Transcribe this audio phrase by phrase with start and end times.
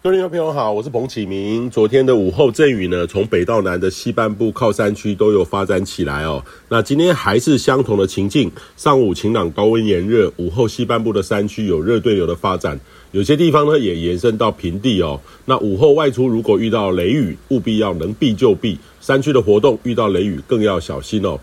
[0.00, 1.68] 各位朋友好，我是彭启明。
[1.68, 6.40] 昨天的午后阵雨呢，从北到南的西半部靠山区都有发展起来哦。
[6.68, 12.78] 那今天还是相同的情境，上午晴朗，高温炎热，午后西半部的山区有热对流的发展，
[13.10, 15.20] 有些地方呢也延伸到平地哦。
[15.46, 21.36] 那午后外出如果遇到雷雨，务必要能避就避，山区的活动遇到雷雨更要小心哦。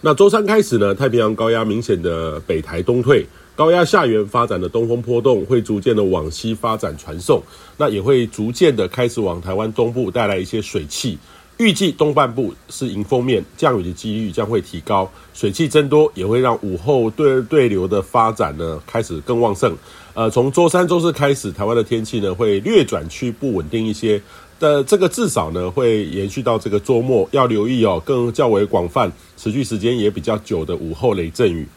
[0.00, 3.26] 那周三开始呢，太平洋高压明显的北台东退。
[3.56, 7.42] 高压下缘发展的东风波动会逐渐的往西发展传送，
[7.76, 11.18] 那也会逐渐的开始往台湾东部带来一些水汽。
[11.58, 19.76] 预计东半部是迎风面，降雨的几率将会提高，水汽增多也会让午后对对流的发展呢开始更旺盛。
[20.14, 24.22] 呃，从周三、周四开始，台湾的天气呢会略转趋不稳定一些，
[24.58, 31.68] 的这个至少呢会延续到这个周末，要留意哦，更较为广泛、持续时间也比较久的午后雷阵雨。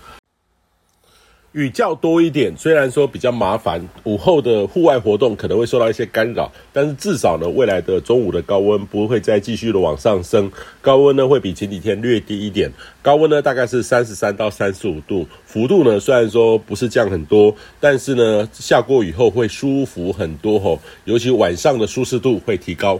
[1.53, 12.71] 雨较多一点，虽然说比较麻烦，午后的户外活动可能会受到一些干扰，但是至少呢，未来的中午的高温不会再继续的往上升，高温呢会比前几天略低一点，
[13.03, 22.99] 高温呢大概是三十三到三十五度，幅度呢虽然说不是降很多，但是呢下过雨后会舒服很多吼，尤其晚上的舒适度会提高。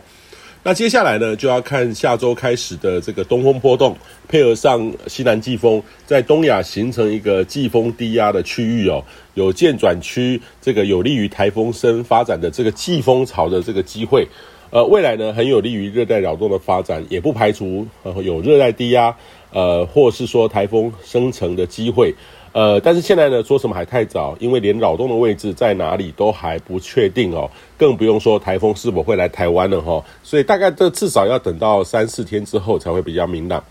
[0.65, 3.93] 那接下来呢，就要看下周开始的这个东风波动，
[4.29, 14.25] 配合上西南季风，在东亚形成一个季风低压的区域哦，有渐转区这个有利于台风生发展的这个季风潮的这个机会，
[14.69, 19.13] 呃，未来呢很有利于热带扰动的发展，也不排除呃有热带低压，
[19.51, 22.15] 呃，或是说台风生成的机会。
[22.53, 30.05] 呃，但是现在呢，说什么还太早，因为连扰动的位置在哪里都还不确定哦，更不用说台风是否会来台湾了哈、哦。
[30.21, 33.63] 所以大概这至少要等到三四天之后才会比较明朗。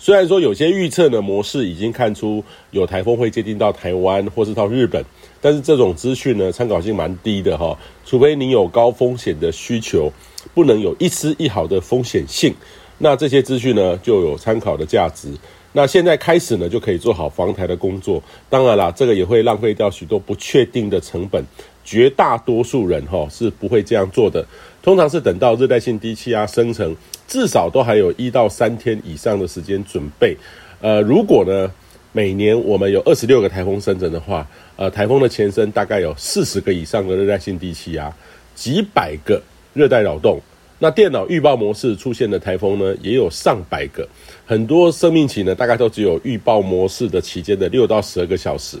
[0.00, 5.04] 虽然说有些预测呢模式已经看出有台风会接近到台湾或是到日本，
[5.40, 7.78] 但是这种资讯呢参考性蛮低的哈、哦。
[8.04, 10.12] 除非你有高风险的需求，
[10.52, 12.52] 不能有一丝一毫的风险性，
[12.98, 15.28] 那这些资讯呢就有参考的价值。
[15.76, 18.22] 那现在开始呢，就可以做好防台的工作。
[18.48, 21.44] 当然啦，这个也会浪费掉许多不确定的成本。
[21.84, 24.46] 绝大多数人哈是不会这样做的。
[24.82, 26.94] 通常是等到热带性低气压生成，
[27.26, 30.36] 至少都还有一到三天以上的时间准备。
[30.80, 31.70] 呃，如果呢，
[32.12, 34.46] 每年我们有二十六个台风生成的话，
[34.76, 38.14] 呃，台风的前身大概有四十个以上的热带性低气压，
[38.54, 39.42] 几百个
[39.72, 40.40] 热带扰动。
[40.84, 44.06] 那电脑预报模式出现的台风呢，也有上百个，
[44.44, 48.76] 很多生命期呢，大概都只有预报模式的期间的六到十二个小时。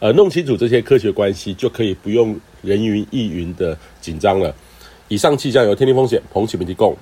[0.00, 4.52] 呃，弄清楚这些科学关系，就可以不用人云亦云的紧张了。
[5.06, 6.92] 以上气象由天气风险彭启明提供。